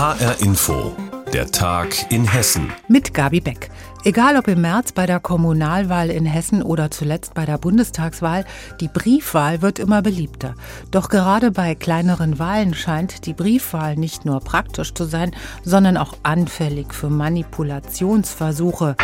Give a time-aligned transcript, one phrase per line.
[0.00, 0.96] HR Info,
[1.30, 2.72] der Tag in Hessen.
[2.88, 3.70] Mit Gabi Beck.
[4.02, 8.46] Egal ob im März bei der Kommunalwahl in Hessen oder zuletzt bei der Bundestagswahl,
[8.80, 10.54] die Briefwahl wird immer beliebter.
[10.90, 15.32] Doch gerade bei kleineren Wahlen scheint die Briefwahl nicht nur praktisch zu sein,
[15.64, 18.96] sondern auch anfällig für Manipulationsversuche.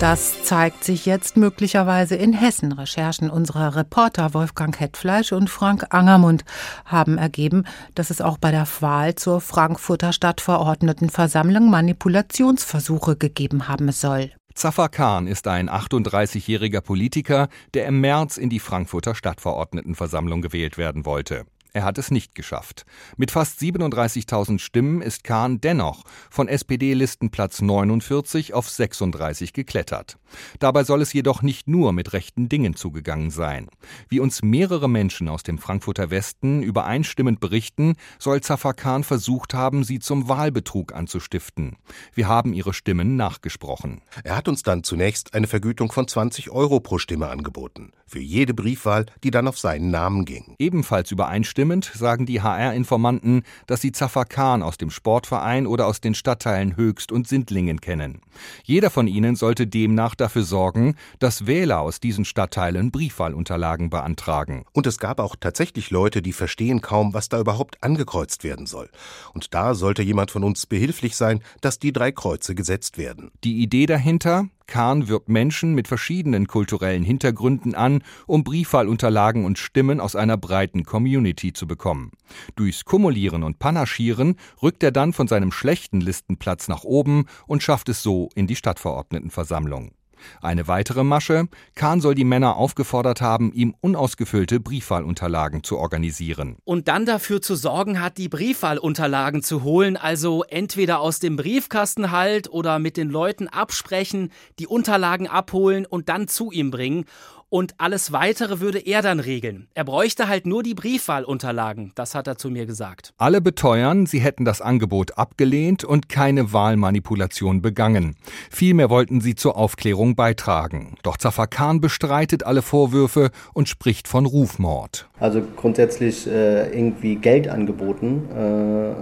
[0.00, 2.72] Das zeigt sich jetzt möglicherweise in Hessen.
[2.72, 6.46] Recherchen unserer Reporter Wolfgang Hetfleisch und Frank Angermund
[6.86, 14.30] haben ergeben, dass es auch bei der Wahl zur Frankfurter Stadtverordnetenversammlung Manipulationsversuche gegeben haben soll.
[14.54, 21.04] Zafar Khan ist ein 38-jähriger Politiker, der im März in die Frankfurter Stadtverordnetenversammlung gewählt werden
[21.04, 21.44] wollte.
[21.72, 22.84] Er hat es nicht geschafft.
[23.16, 30.18] Mit fast 37.000 Stimmen ist Kahn dennoch von SPD-Listenplatz 49 auf 36 geklettert.
[30.58, 33.68] Dabei soll es jedoch nicht nur mit rechten Dingen zugegangen sein.
[34.08, 39.84] Wie uns mehrere Menschen aus dem Frankfurter Westen übereinstimmend berichten, soll Zafar Kahn versucht haben,
[39.84, 41.76] sie zum Wahlbetrug anzustiften.
[42.14, 44.02] Wir haben ihre Stimmen nachgesprochen.
[44.24, 47.92] Er hat uns dann zunächst eine Vergütung von 20 Euro pro Stimme angeboten.
[48.06, 50.56] Für jede Briefwahl, die dann auf seinen Namen ging.
[50.58, 56.00] Ebenfalls übereinstimmend Stimmend sagen die HR-Informanten, dass sie Zafar Khan aus dem Sportverein oder aus
[56.00, 58.22] den Stadtteilen Höchst und Sindlingen kennen.
[58.64, 64.64] Jeder von ihnen sollte demnach dafür sorgen, dass Wähler aus diesen Stadtteilen Briefwahlunterlagen beantragen.
[64.72, 68.88] Und es gab auch tatsächlich Leute, die verstehen kaum, was da überhaupt angekreuzt werden soll.
[69.34, 73.32] Und da sollte jemand von uns behilflich sein, dass die drei Kreuze gesetzt werden.
[73.44, 80.00] Die Idee dahinter, Kahn wirbt Menschen mit verschiedenen kulturellen Hintergründen an, um Briefwahlunterlagen und Stimmen
[80.00, 82.12] aus einer breiten Community zu bekommen.
[82.56, 87.90] Durchs Kumulieren und Panaschieren rückt er dann von seinem schlechten Listenplatz nach oben und schafft
[87.90, 89.92] es so in die Stadtverordnetenversammlung.
[90.40, 96.56] Eine weitere Masche, Kahn soll die Männer aufgefordert haben, ihm unausgefüllte Briefwahlunterlagen zu organisieren.
[96.64, 102.10] Und dann dafür zu sorgen hat, die Briefwahlunterlagen zu holen, also entweder aus dem Briefkasten
[102.10, 107.04] halt oder mit den Leuten absprechen, die Unterlagen abholen und dann zu ihm bringen
[107.50, 109.68] und alles weitere würde er dann regeln.
[109.74, 113.12] Er bräuchte halt nur die Briefwahlunterlagen, das hat er zu mir gesagt.
[113.18, 118.16] Alle beteuern, sie hätten das Angebot abgelehnt und keine Wahlmanipulation begangen.
[118.50, 120.94] Vielmehr wollten sie zur Aufklärung beitragen.
[121.02, 125.08] Doch Zafar Khan bestreitet alle Vorwürfe und spricht von Rufmord.
[125.18, 128.94] Also grundsätzlich äh, irgendwie Geld angeboten äh, äh,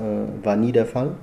[0.43, 1.15] war nie der Fall.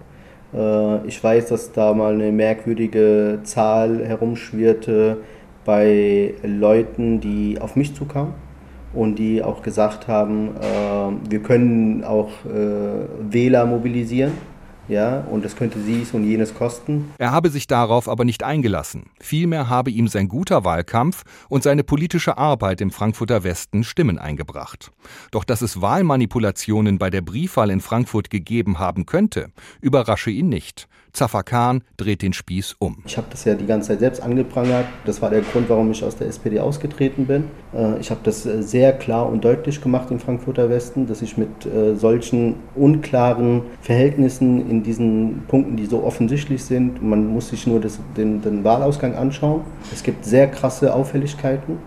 [0.53, 5.17] Äh, ich weiß, dass da mal eine merkwürdige Zahl herumschwirrte
[5.65, 8.33] bei Leuten, die auf mich zukamen
[8.93, 14.31] und die auch gesagt haben, äh, wir können auch äh, Wähler mobilisieren.
[14.87, 17.11] Ja, und das könnte dies und jenes kosten.
[17.17, 19.05] Er habe sich darauf aber nicht eingelassen.
[19.19, 24.91] Vielmehr habe ihm sein guter Wahlkampf und seine politische Arbeit im Frankfurter Westen Stimmen eingebracht.
[25.31, 29.51] Doch dass es Wahlmanipulationen bei der Briefwahl in Frankfurt gegeben haben könnte,
[29.81, 30.87] überrasche ihn nicht.
[31.15, 32.97] Zafar Khan dreht den Spieß um.
[33.05, 34.85] Ich habe das ja die ganze Zeit selbst angeprangert.
[35.05, 37.45] Das war der Grund, warum ich aus der SPD ausgetreten bin.
[37.73, 41.37] Äh, ich habe das äh, sehr klar und deutlich gemacht im Frankfurter Westen, dass ich
[41.37, 47.67] mit äh, solchen unklaren Verhältnissen in diesen Punkten, die so offensichtlich sind, man muss sich
[47.67, 49.61] nur das, den, den Wahlausgang anschauen.
[49.93, 51.77] Es gibt sehr krasse Auffälligkeiten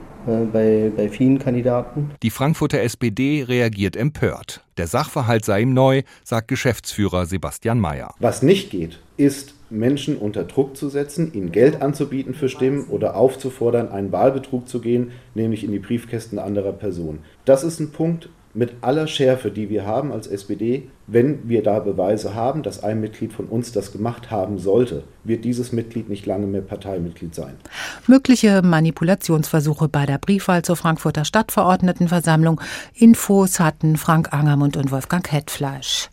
[0.52, 2.10] bei, bei vielen Kandidaten.
[2.22, 4.62] Die Frankfurter SPD reagiert empört.
[4.76, 8.14] Der Sachverhalt sei ihm neu, sagt Geschäftsführer Sebastian Mayer.
[8.18, 13.16] Was nicht geht, ist Menschen unter Druck zu setzen, ihnen Geld anzubieten für Stimmen oder
[13.16, 17.20] aufzufordern, einen Wahlbetrug zu gehen, nämlich in die Briefkästen anderer Personen.
[17.44, 21.78] Das ist ein Punkt, mit aller Schärfe, die wir haben als SPD, wenn wir da
[21.78, 26.26] Beweise haben, dass ein Mitglied von uns das gemacht haben sollte, wird dieses Mitglied nicht
[26.26, 27.54] lange mehr Parteimitglied sein.
[28.08, 32.60] Mögliche Manipulationsversuche bei der Briefwahl zur Frankfurter Stadtverordnetenversammlung.
[32.94, 36.10] Infos hatten Frank Angermund und Wolfgang Hetfleisch.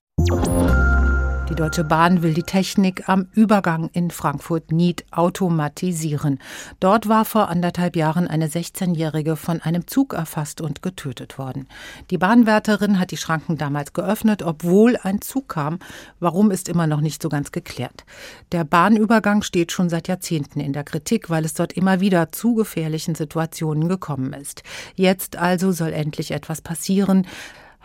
[1.47, 6.39] Die Deutsche Bahn will die Technik am Übergang in Frankfurt-Nied automatisieren.
[6.79, 11.67] Dort war vor anderthalb Jahren eine 16-Jährige von einem Zug erfasst und getötet worden.
[12.09, 15.77] Die Bahnwärterin hat die Schranken damals geöffnet, obwohl ein Zug kam.
[16.19, 18.05] Warum ist immer noch nicht so ganz geklärt.
[18.51, 22.55] Der Bahnübergang steht schon seit Jahrzehnten in der Kritik, weil es dort immer wieder zu
[22.55, 24.63] gefährlichen Situationen gekommen ist.
[24.95, 27.27] Jetzt also soll endlich etwas passieren.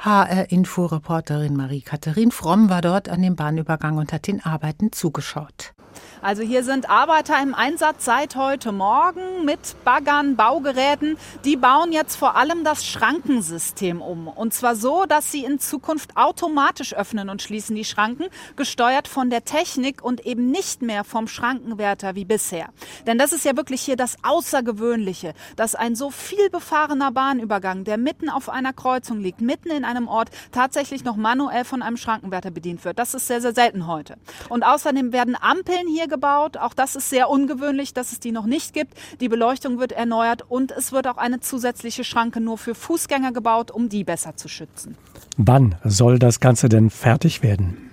[0.02, 5.74] HR-Info-Reporterin Marie-Katharin Fromm war dort an dem Bahnübergang und hat den Arbeiten zugeschaut.
[6.22, 11.16] Also hier sind Arbeiter im Einsatz seit heute Morgen mit Baggern, Baugeräten.
[11.44, 14.28] Die bauen jetzt vor allem das Schrankensystem um.
[14.28, 18.26] Und zwar so, dass sie in Zukunft automatisch öffnen und schließen die Schranken,
[18.56, 22.68] gesteuert von der Technik und eben nicht mehr vom Schrankenwärter wie bisher.
[23.06, 27.96] Denn das ist ja wirklich hier das Außergewöhnliche, dass ein so viel befahrener Bahnübergang, der
[27.96, 32.50] mitten auf einer Kreuzung liegt, mitten in einem Ort tatsächlich noch manuell von einem Schrankenwärter
[32.50, 32.98] bedient wird.
[32.98, 34.16] Das ist sehr, sehr selten heute.
[34.48, 36.56] Und außerdem werden Ampeln hier gebaut.
[36.56, 38.94] Auch das ist sehr ungewöhnlich, dass es die noch nicht gibt.
[39.20, 43.70] Die Beleuchtung wird erneuert und es wird auch eine zusätzliche Schranke nur für Fußgänger gebaut,
[43.70, 44.96] um die besser zu schützen.
[45.36, 47.89] Wann soll das Ganze denn fertig werden?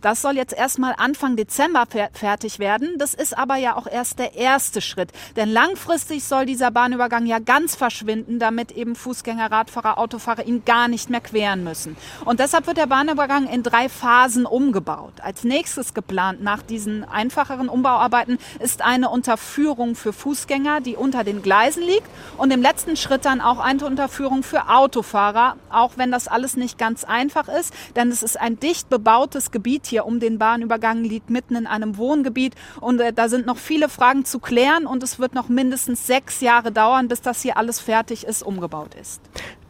[0.00, 2.94] Das soll jetzt erstmal Anfang Dezember fertig werden.
[2.98, 5.10] Das ist aber ja auch erst der erste Schritt.
[5.36, 10.88] Denn langfristig soll dieser Bahnübergang ja ganz verschwinden, damit eben Fußgänger, Radfahrer, Autofahrer ihn gar
[10.88, 11.96] nicht mehr queren müssen.
[12.24, 15.14] Und deshalb wird der Bahnübergang in drei Phasen umgebaut.
[15.22, 21.42] Als nächstes geplant nach diesen einfacheren Umbauarbeiten ist eine Unterführung für Fußgänger, die unter den
[21.42, 22.08] Gleisen liegt.
[22.36, 26.78] Und im letzten Schritt dann auch eine Unterführung für Autofahrer, auch wenn das alles nicht
[26.78, 27.72] ganz einfach ist.
[27.94, 31.96] Denn es ist ein dicht bebautes Gebiet hier um den Bahnübergang liegt mitten in einem
[31.96, 36.06] Wohngebiet und äh, da sind noch viele Fragen zu klären und es wird noch mindestens
[36.06, 39.20] sechs Jahre dauern, bis das hier alles fertig ist, umgebaut ist.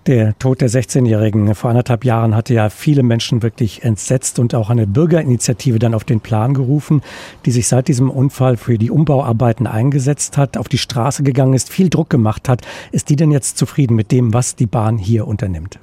[0.07, 4.71] Der Tod der 16-Jährigen vor anderthalb Jahren hatte ja viele Menschen wirklich entsetzt und auch
[4.71, 7.03] eine Bürgerinitiative dann auf den Plan gerufen,
[7.45, 11.71] die sich seit diesem Unfall für die Umbauarbeiten eingesetzt hat, auf die Straße gegangen ist,
[11.71, 12.63] viel Druck gemacht hat.
[12.93, 15.81] Ist die denn jetzt zufrieden mit dem, was die Bahn hier unternimmt?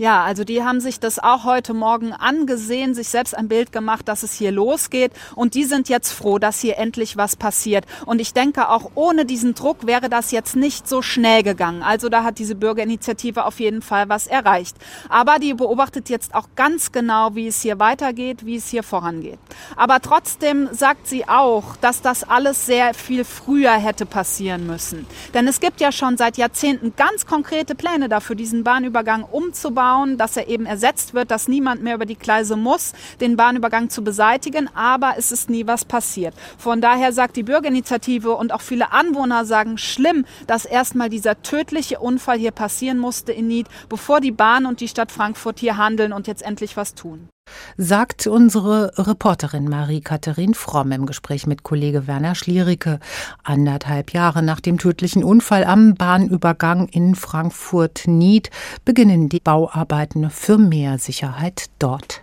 [0.00, 4.08] Ja, also die haben sich das auch heute Morgen angesehen, sich selbst ein Bild gemacht,
[4.08, 5.12] dass es hier losgeht.
[5.34, 7.84] Und die sind jetzt froh, dass hier endlich was passiert.
[8.06, 11.82] Und ich denke, auch ohne diesen Druck wäre das jetzt nicht so schnell gegangen.
[11.82, 14.74] Also da hat diese Bürgerinitiative auf jeden Fall was erreicht.
[15.10, 19.38] Aber die beobachtet jetzt auch ganz genau, wie es hier weitergeht, wie es hier vorangeht.
[19.76, 25.04] Aber trotzdem sagt sie auch, dass das alles sehr viel früher hätte passieren müssen.
[25.34, 30.18] Denn es gibt ja schon seit Jahrzehnten ganz konkrete Pläne dafür, diesen Bahnübergang umzubauen bauen,
[30.18, 34.04] dass er eben ersetzt wird, dass niemand mehr über die Gleise muss, den Bahnübergang zu
[34.04, 36.32] beseitigen, aber es ist nie was passiert.
[36.58, 41.98] Von daher sagt die Bürgerinitiative und auch viele Anwohner sagen, schlimm, dass erstmal dieser tödliche
[41.98, 46.12] Unfall hier passieren musste in Nied, bevor die Bahn und die Stadt Frankfurt hier handeln
[46.12, 47.28] und jetzt endlich was tun
[47.76, 53.00] sagt unsere Reporterin Marie-Katharin Fromm im Gespräch mit Kollege Werner Schliericke.
[53.44, 58.50] Anderthalb Jahre nach dem tödlichen Unfall am Bahnübergang in Frankfurt-Nied
[58.84, 62.22] beginnen die Bauarbeiten für mehr Sicherheit dort.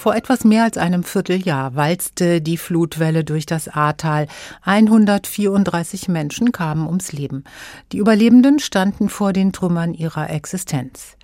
[0.00, 4.28] Vor etwas mehr als einem Vierteljahr walzte die Flutwelle durch das Ahrtal.
[4.62, 7.44] 134 Menschen kamen ums Leben.
[7.92, 11.18] Die Überlebenden standen vor den Trümmern ihrer Existenz.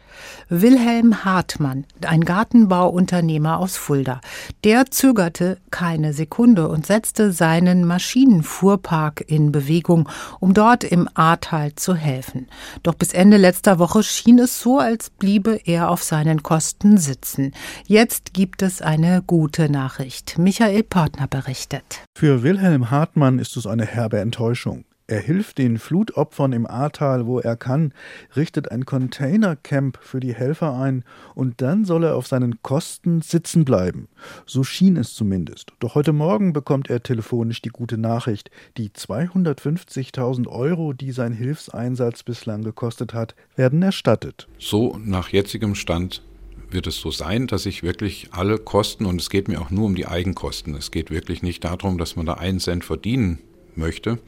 [0.49, 4.21] Wilhelm Hartmann, ein Gartenbauunternehmer aus Fulda,
[4.65, 10.09] der zögerte keine Sekunde und setzte seinen Maschinenfuhrpark in Bewegung,
[10.41, 12.49] um dort im Ahrtal zu helfen.
[12.83, 17.53] Doch bis Ende letzter Woche schien es so, als bliebe er auf seinen Kosten sitzen.
[17.87, 20.39] Jetzt gibt es eine gute Nachricht.
[20.39, 22.03] Michael Portner berichtet.
[22.17, 24.85] Für Wilhelm Hartmann ist es eine herbe Enttäuschung.
[25.09, 27.93] Er hilft den Flutopfern im Ahrtal, wo er kann,
[28.35, 31.05] richtet ein Containercamp für die Helfer ein
[31.37, 34.09] und dann soll er auf seinen Kosten sitzen bleiben.
[34.47, 35.73] So schien es zumindest.
[35.79, 38.51] Doch heute Morgen bekommt er telefonisch die gute Nachricht.
[38.79, 44.49] Die 250.000 Euro, die sein Hilfseinsatz bislang gekostet hat, werden erstattet.
[44.59, 46.23] So nach jetzigem Stand
[46.69, 49.87] wird es so sein, dass ich wirklich alle Kosten, und es geht mir auch nur
[49.87, 53.39] um die Eigenkosten, es geht wirklich nicht darum, dass man da einen Cent verdienen
[53.77, 54.19] möchte,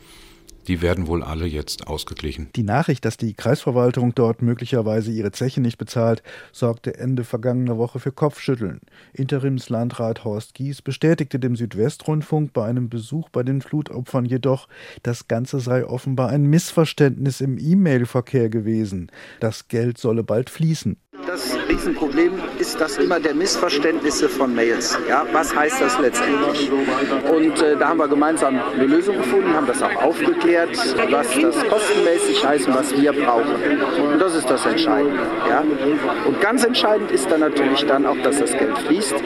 [0.68, 2.50] die werden wohl alle jetzt ausgeglichen.
[2.54, 6.22] Die Nachricht, dass die Kreisverwaltung dort möglicherweise ihre Zeche nicht bezahlt,
[6.52, 8.80] sorgte Ende vergangener Woche für Kopfschütteln.
[9.14, 14.68] Interimslandrat Horst Gies bestätigte dem Südwestrundfunk bei einem Besuch bei den Flutopfern jedoch,
[15.02, 19.10] das Ganze sei offenbar ein Missverständnis im E-Mail-Verkehr gewesen.
[19.40, 20.96] Das Geld solle bald fließen.
[21.28, 24.98] Das Riesenproblem ist das immer der Missverständnisse von Mails.
[25.06, 26.70] Ja, was heißt das letztendlich?
[26.72, 30.70] Und äh, da haben wir gemeinsam eine Lösung gefunden, haben das auch aufgeklärt,
[31.10, 33.56] was das kostenmäßig heißt und was wir brauchen.
[34.10, 35.20] Und das ist das Entscheidende.
[35.50, 35.62] Ja?
[36.26, 39.16] Und ganz entscheidend ist dann natürlich dann auch, dass das Geld fließt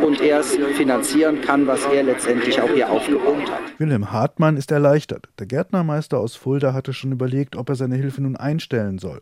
[0.00, 3.60] und er es finanzieren kann, was er letztendlich auch hier aufgebaut hat.
[3.76, 5.28] Wilhelm Hartmann ist erleichtert.
[5.38, 9.20] Der Gärtnermeister aus Fulda hatte schon überlegt, ob er seine Hilfe nun einstellen soll.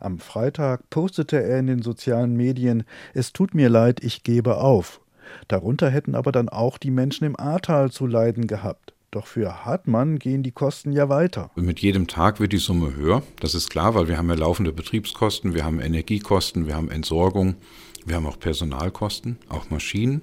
[0.00, 2.84] Am Freitag postete er in den sozialen Medien
[3.14, 5.00] Es tut mir leid, ich gebe auf.
[5.48, 8.94] Darunter hätten aber dann auch die Menschen im Ahrtal zu leiden gehabt.
[9.10, 11.50] Doch für Hartmann gehen die Kosten ja weiter.
[11.56, 13.24] Mit jedem Tag wird die Summe höher.
[13.40, 17.56] Das ist klar, weil wir haben ja laufende Betriebskosten, wir haben Energiekosten, wir haben Entsorgung,
[18.06, 20.20] wir haben auch Personalkosten, auch Maschinen,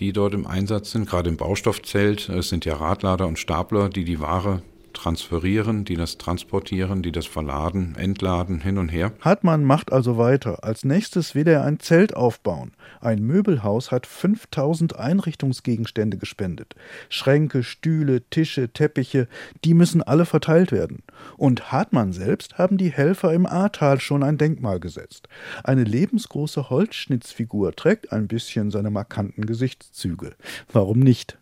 [0.00, 1.08] die dort im Einsatz sind.
[1.08, 4.62] Gerade im Baustoffzelt es sind ja Radlader und Stapler, die die Ware
[4.94, 9.12] transferieren, die das transportieren, die das verladen, entladen, hin und her.
[9.20, 10.64] Hartmann macht also weiter.
[10.64, 12.72] Als nächstes will er ein Zelt aufbauen.
[13.00, 16.74] Ein Möbelhaus hat 5000 Einrichtungsgegenstände gespendet.
[17.08, 19.28] Schränke, Stühle, Tische, Teppiche,
[19.64, 21.02] die müssen alle verteilt werden.
[21.36, 25.28] Und Hartmann selbst haben die Helfer im Ahrtal schon ein Denkmal gesetzt.
[25.64, 30.34] Eine lebensgroße Holzschnitzfigur trägt ein bisschen seine markanten Gesichtszüge.
[30.72, 31.38] Warum nicht?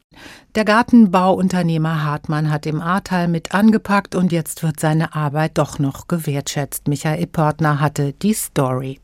[0.56, 6.08] Der Gartenbauunternehmer Hartmann hat im Ahrtal mit angepackt und jetzt wird seine Arbeit doch noch
[6.08, 6.88] gewertschätzt.
[6.88, 9.00] Michael Pörtner hatte die Story.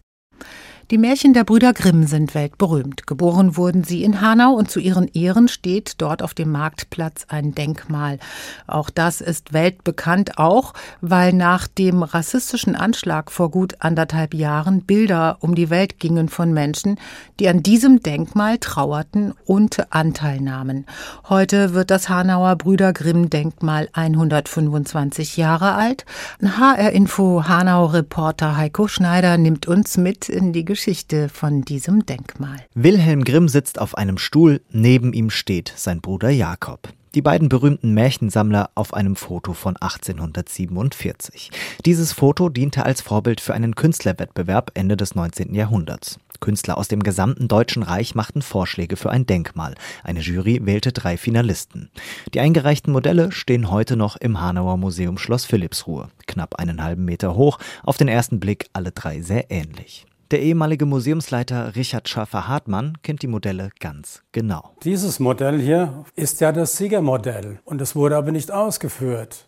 [0.93, 3.09] Die Märchen der Brüder Grimm sind weltberühmt.
[3.09, 7.57] Geboren wurden sie in Hanau und zu ihren Ehren steht dort auf dem Marktplatz ein
[7.57, 8.21] Denkmal.
[8.69, 15.39] Auch das ist weltbekannt, auch weil nach dem rassistischen Anschlag vor gut anderthalb Jahren Bilder
[15.41, 17.01] um die Welt gingen von Menschen,
[17.41, 20.87] die an diesem Denkmal trauerten und Anteil nahmen.
[21.29, 26.05] Heute wird das Hanauer Brüder Grimm Denkmal 125 Jahre alt.
[26.41, 32.59] HR Info Hanau Reporter Heiko Schneider nimmt uns mit in die Geschichte von diesem Denkmal.
[32.75, 36.91] Wilhelm Grimm sitzt auf einem Stuhl, neben ihm steht sein Bruder Jakob.
[37.15, 41.51] Die beiden berühmten Märchensammler auf einem Foto von 1847.
[41.87, 45.55] Dieses Foto diente als Vorbild für einen Künstlerwettbewerb Ende des 19.
[45.55, 46.19] Jahrhunderts.
[46.41, 49.77] Künstler aus dem gesamten Deutschen Reich machten Vorschläge für ein Denkmal.
[50.05, 51.89] Eine Jury wählte drei Finalisten.
[52.35, 56.11] Die eingereichten Modelle stehen heute noch im Hanauer Museum Schloss Philippsruhe.
[56.27, 60.05] Knapp einen halben Meter hoch, auf den ersten Blick alle drei sehr ähnlich.
[60.33, 64.73] Der ehemalige Museumsleiter Richard Schaffer-Hartmann kennt die Modelle ganz genau.
[64.83, 69.47] Dieses Modell hier ist ja das Siegermodell und es wurde aber nicht ausgeführt.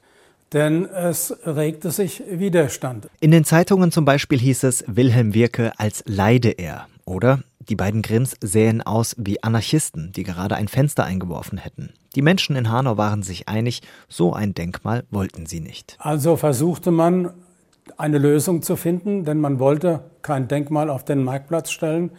[0.53, 3.09] Denn es regte sich Widerstand.
[3.19, 6.87] In den Zeitungen zum Beispiel hieß es, Wilhelm wirke, als leide er.
[7.05, 11.93] Oder die beiden Grimms sähen aus wie Anarchisten, die gerade ein Fenster eingeworfen hätten.
[12.15, 15.97] Die Menschen in Hanau waren sich einig, so ein Denkmal wollten sie nicht.
[15.99, 17.35] Also versuchte man
[17.97, 22.11] eine Lösung zu finden, denn man wollte kein Denkmal auf den Marktplatz stellen,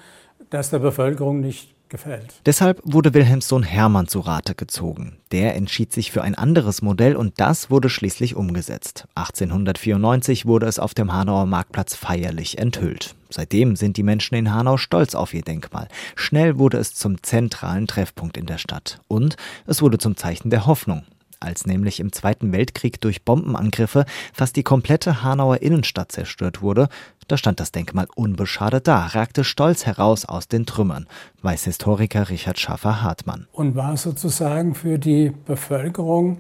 [0.50, 2.42] das der Bevölkerung nicht gefällt.
[2.46, 5.18] Deshalb wurde Wilhelms Sohn Hermann zu Rate gezogen.
[5.32, 9.08] Der entschied sich für ein anderes Modell und das wurde schließlich umgesetzt.
[9.16, 13.16] 1894 wurde es auf dem Hanauer Marktplatz feierlich enthüllt.
[13.30, 15.88] Seitdem sind die Menschen in Hanau stolz auf ihr Denkmal.
[16.16, 19.02] Schnell wurde es zum zentralen Treffpunkt in der Stadt.
[19.08, 19.36] Und
[19.66, 21.04] es wurde zum Zeichen der Hoffnung
[21.40, 26.90] als nämlich im Zweiten Weltkrieg durch Bombenangriffe fast die komplette Hanauer Innenstadt zerstört wurde,
[27.28, 31.06] da stand das Denkmal unbeschadet da, ragte stolz heraus aus den Trümmern,
[31.42, 33.48] weiß Historiker Richard Schaffer-Hartmann.
[33.52, 36.38] Und war sozusagen für die Bevölkerung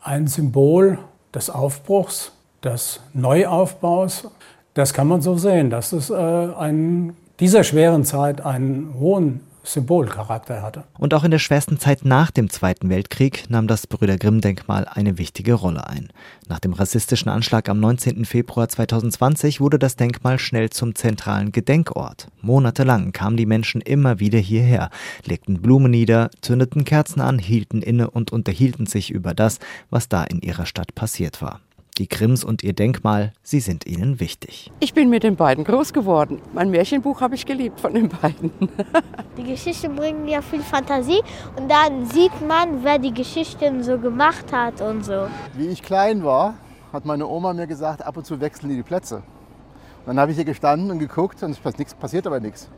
[0.00, 0.98] ein Symbol
[1.34, 4.28] des Aufbruchs, des Neuaufbaus.
[4.74, 10.62] Das kann man so sehen, dass es äh, in dieser schweren Zeit einen hohen Symbolcharakter
[10.62, 10.84] hatte.
[10.98, 15.18] Und auch in der schwersten Zeit nach dem Zweiten Weltkrieg nahm das Brüder Grimm-Denkmal eine
[15.18, 16.08] wichtige Rolle ein.
[16.48, 18.24] Nach dem rassistischen Anschlag am 19.
[18.24, 22.28] Februar 2020 wurde das Denkmal schnell zum zentralen Gedenkort.
[22.42, 24.90] Monatelang kamen die Menschen immer wieder hierher,
[25.24, 29.58] legten Blumen nieder, zündeten Kerzen an, hielten inne und unterhielten sich über das,
[29.90, 31.60] was da in ihrer Stadt passiert war.
[31.96, 34.72] Die Grimms und ihr Denkmal, sie sind ihnen wichtig.
[34.80, 36.42] Ich bin mit den beiden groß geworden.
[36.52, 38.50] Mein Märchenbuch habe ich geliebt von den beiden.
[39.38, 41.20] die Geschichten bringen ja viel Fantasie
[41.54, 45.28] und dann sieht man, wer die Geschichten so gemacht hat und so.
[45.56, 46.54] Wie ich klein war,
[46.92, 49.18] hat meine Oma mir gesagt, ab und zu wechseln die die Plätze.
[49.18, 52.68] Und dann habe ich hier gestanden und geguckt und es passiert aber nichts.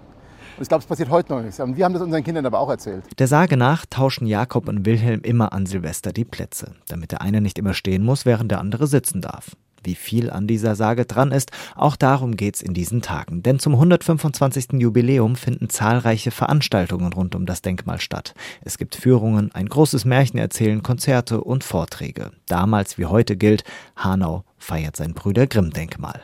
[0.57, 1.61] Und ich glaube, es passiert heute noch nichts.
[1.61, 3.05] Und wir haben das unseren Kindern aber auch erzählt.
[3.19, 7.43] Der Sage nach tauschen Jakob und Wilhelm immer an Silvester die Plätze, damit der eine
[7.43, 9.51] nicht immer stehen muss, während der andere sitzen darf.
[9.85, 13.43] Wie viel an dieser Sage dran ist, auch darum geht's in diesen Tagen.
[13.43, 14.81] Denn zum 125.
[14.81, 18.35] Jubiläum finden zahlreiche Veranstaltungen rund um das Denkmal statt.
[18.63, 22.33] Es gibt Führungen, ein großes Märchen erzählen, Konzerte und Vorträge.
[22.49, 23.63] Damals wie heute gilt,
[23.95, 26.21] Hanau feiert sein Brüder Grimm Denkmal.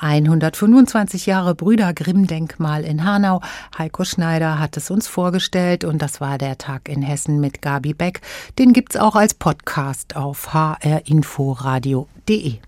[0.00, 3.40] 125 Jahre Brüder Grimm Denkmal in Hanau.
[3.76, 7.92] Heiko Schneider hat es uns vorgestellt und das war der Tag in Hessen mit Gabi
[7.92, 8.20] Beck.
[8.58, 12.60] Den gibt's auch als Podcast auf hrinforadio.de.